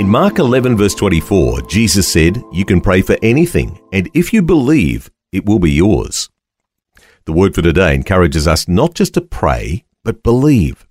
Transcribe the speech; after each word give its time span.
In 0.00 0.08
Mark 0.08 0.38
11, 0.38 0.78
verse 0.78 0.94
24, 0.94 1.60
Jesus 1.68 2.10
said, 2.10 2.42
You 2.52 2.64
can 2.64 2.80
pray 2.80 3.02
for 3.02 3.18
anything, 3.20 3.78
and 3.92 4.08
if 4.14 4.32
you 4.32 4.40
believe, 4.40 5.10
it 5.30 5.44
will 5.44 5.58
be 5.58 5.72
yours. 5.72 6.30
The 7.26 7.34
word 7.34 7.54
for 7.54 7.60
today 7.60 7.96
encourages 7.96 8.48
us 8.48 8.66
not 8.66 8.94
just 8.94 9.12
to 9.12 9.20
pray, 9.20 9.84
but 10.02 10.22
believe. 10.22 10.88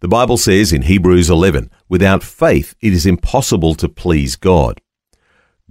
The 0.00 0.08
Bible 0.08 0.38
says 0.38 0.72
in 0.72 0.82
Hebrews 0.82 1.30
11, 1.30 1.70
without 1.88 2.24
faith 2.24 2.74
it 2.80 2.92
is 2.92 3.06
impossible 3.06 3.76
to 3.76 3.88
please 3.88 4.34
God. 4.34 4.80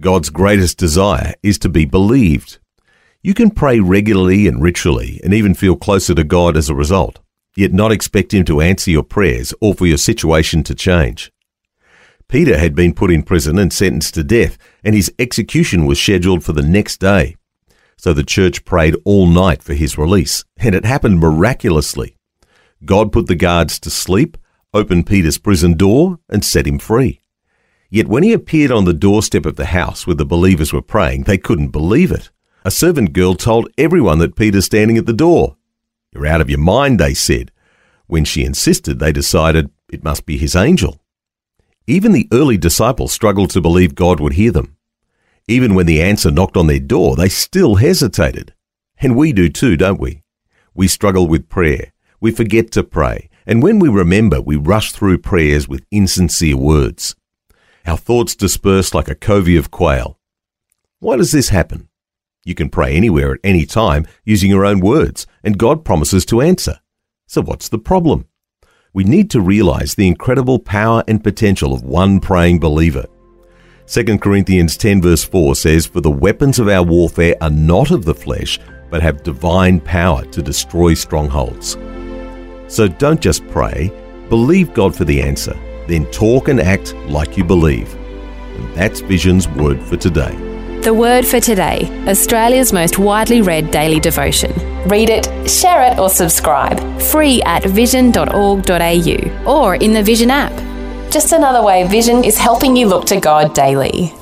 God's 0.00 0.30
greatest 0.30 0.78
desire 0.78 1.34
is 1.42 1.58
to 1.58 1.68
be 1.68 1.84
believed. 1.84 2.58
You 3.22 3.34
can 3.34 3.50
pray 3.50 3.80
regularly 3.80 4.48
and 4.48 4.62
ritually 4.62 5.20
and 5.22 5.34
even 5.34 5.52
feel 5.52 5.76
closer 5.76 6.14
to 6.14 6.24
God 6.24 6.56
as 6.56 6.70
a 6.70 6.74
result, 6.74 7.18
yet 7.54 7.74
not 7.74 7.92
expect 7.92 8.32
Him 8.32 8.46
to 8.46 8.62
answer 8.62 8.90
your 8.90 9.02
prayers 9.02 9.52
or 9.60 9.74
for 9.74 9.84
your 9.84 9.98
situation 9.98 10.62
to 10.62 10.74
change. 10.74 11.30
Peter 12.30 12.56
had 12.56 12.76
been 12.76 12.94
put 12.94 13.10
in 13.10 13.24
prison 13.24 13.58
and 13.58 13.72
sentenced 13.72 14.14
to 14.14 14.22
death, 14.22 14.56
and 14.84 14.94
his 14.94 15.12
execution 15.18 15.84
was 15.84 16.00
scheduled 16.00 16.44
for 16.44 16.52
the 16.52 16.62
next 16.62 16.98
day. 16.98 17.34
So 17.96 18.12
the 18.12 18.22
church 18.22 18.64
prayed 18.64 18.94
all 19.04 19.26
night 19.26 19.64
for 19.64 19.74
his 19.74 19.98
release, 19.98 20.44
and 20.56 20.72
it 20.76 20.84
happened 20.84 21.18
miraculously. 21.18 22.16
God 22.84 23.10
put 23.10 23.26
the 23.26 23.34
guards 23.34 23.80
to 23.80 23.90
sleep, 23.90 24.38
opened 24.72 25.08
Peter's 25.08 25.38
prison 25.38 25.74
door, 25.74 26.20
and 26.28 26.44
set 26.44 26.68
him 26.68 26.78
free. 26.78 27.20
Yet 27.90 28.06
when 28.06 28.22
he 28.22 28.32
appeared 28.32 28.70
on 28.70 28.84
the 28.84 28.94
doorstep 28.94 29.44
of 29.44 29.56
the 29.56 29.66
house 29.66 30.06
where 30.06 30.14
the 30.14 30.24
believers 30.24 30.72
were 30.72 30.80
praying, 30.80 31.24
they 31.24 31.36
couldn't 31.36 31.70
believe 31.72 32.12
it. 32.12 32.30
A 32.64 32.70
servant 32.70 33.12
girl 33.12 33.34
told 33.34 33.68
everyone 33.76 34.20
that 34.20 34.36
Peter's 34.36 34.66
standing 34.66 34.96
at 34.96 35.06
the 35.06 35.12
door. 35.12 35.56
You're 36.12 36.28
out 36.28 36.40
of 36.40 36.48
your 36.48 36.60
mind, 36.60 37.00
they 37.00 37.14
said. 37.14 37.50
When 38.06 38.24
she 38.24 38.44
insisted, 38.44 39.00
they 39.00 39.10
decided 39.10 39.70
it 39.88 40.04
must 40.04 40.26
be 40.26 40.38
his 40.38 40.54
angel. 40.54 40.99
Even 41.86 42.12
the 42.12 42.28
early 42.32 42.56
disciples 42.56 43.12
struggled 43.12 43.50
to 43.50 43.60
believe 43.60 43.94
God 43.94 44.20
would 44.20 44.34
hear 44.34 44.52
them. 44.52 44.76
Even 45.48 45.74
when 45.74 45.86
the 45.86 46.00
answer 46.00 46.30
knocked 46.30 46.56
on 46.56 46.66
their 46.66 46.78
door, 46.78 47.16
they 47.16 47.28
still 47.28 47.76
hesitated. 47.76 48.54
And 48.98 49.16
we 49.16 49.32
do 49.32 49.48
too, 49.48 49.76
don't 49.76 50.00
we? 50.00 50.22
We 50.74 50.86
struggle 50.86 51.26
with 51.26 51.48
prayer. 51.48 51.92
We 52.20 52.30
forget 52.30 52.70
to 52.72 52.84
pray. 52.84 53.28
And 53.46 53.62
when 53.62 53.78
we 53.78 53.88
remember, 53.88 54.40
we 54.40 54.56
rush 54.56 54.92
through 54.92 55.18
prayers 55.18 55.66
with 55.66 55.84
insincere 55.90 56.56
words. 56.56 57.16
Our 57.86 57.96
thoughts 57.96 58.36
disperse 58.36 58.94
like 58.94 59.08
a 59.08 59.14
covey 59.14 59.56
of 59.56 59.70
quail. 59.70 60.18
Why 61.00 61.16
does 61.16 61.32
this 61.32 61.48
happen? 61.48 61.88
You 62.44 62.54
can 62.54 62.68
pray 62.68 62.94
anywhere 62.94 63.32
at 63.32 63.40
any 63.42 63.66
time 63.66 64.06
using 64.24 64.50
your 64.50 64.64
own 64.64 64.80
words, 64.80 65.26
and 65.42 65.58
God 65.58 65.84
promises 65.84 66.24
to 66.26 66.40
answer. 66.40 66.80
So 67.26 67.42
what's 67.42 67.68
the 67.68 67.78
problem? 67.78 68.26
We 68.92 69.04
need 69.04 69.30
to 69.30 69.40
realize 69.40 69.94
the 69.94 70.08
incredible 70.08 70.58
power 70.58 71.04
and 71.06 71.22
potential 71.22 71.72
of 71.72 71.82
one 71.84 72.18
praying 72.18 72.58
believer. 72.58 73.06
2 73.86 74.18
Corinthians 74.18 74.76
10 74.76 75.02
verse 75.02 75.24
4 75.24 75.54
says, 75.54 75.86
For 75.86 76.00
the 76.00 76.10
weapons 76.10 76.58
of 76.58 76.68
our 76.68 76.82
warfare 76.82 77.36
are 77.40 77.50
not 77.50 77.90
of 77.90 78.04
the 78.04 78.14
flesh, 78.14 78.58
but 78.90 79.02
have 79.02 79.22
divine 79.22 79.80
power 79.80 80.24
to 80.26 80.42
destroy 80.42 80.94
strongholds. 80.94 81.76
So 82.66 82.88
don't 82.88 83.20
just 83.20 83.46
pray, 83.48 83.92
believe 84.28 84.74
God 84.74 84.94
for 84.94 85.04
the 85.04 85.22
answer, 85.22 85.54
then 85.86 86.10
talk 86.10 86.48
and 86.48 86.60
act 86.60 86.94
like 87.08 87.36
you 87.36 87.44
believe. 87.44 87.94
And 87.94 88.74
that's 88.74 89.00
Vision's 89.00 89.48
word 89.48 89.80
for 89.82 89.96
today. 89.96 90.49
The 90.82 90.94
Word 90.94 91.26
for 91.26 91.40
Today, 91.40 91.90
Australia's 92.08 92.72
most 92.72 92.98
widely 92.98 93.42
read 93.42 93.70
daily 93.70 94.00
devotion. 94.00 94.50
Read 94.88 95.10
it, 95.10 95.26
share 95.48 95.82
it, 95.92 95.98
or 95.98 96.08
subscribe. 96.08 96.80
Free 97.02 97.42
at 97.42 97.62
vision.org.au 97.64 99.44
or 99.46 99.74
in 99.74 99.92
the 99.92 100.02
Vision 100.02 100.30
app. 100.30 100.52
Just 101.12 101.32
another 101.32 101.62
way 101.62 101.86
Vision 101.86 102.24
is 102.24 102.38
helping 102.38 102.76
you 102.76 102.86
look 102.88 103.04
to 103.06 103.20
God 103.20 103.54
daily. 103.54 104.14